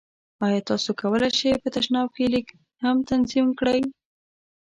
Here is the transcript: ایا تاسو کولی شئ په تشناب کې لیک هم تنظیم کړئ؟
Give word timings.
ایا 0.45 0.59
تاسو 0.69 0.89
کولی 0.99 1.29
شئ 1.39 1.51
په 1.63 1.69
تشناب 1.75 2.07
کې 2.15 2.25
لیک 2.33 2.47
هم 2.83 2.97
تنظیم 3.09 3.47
کړئ؟ 3.59 3.79